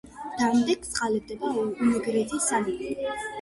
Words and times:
დამდეგს 0.37 0.95
ყალიბდება 1.01 1.51
უნგრეთის 1.65 2.49
სამეფო. 2.49 3.15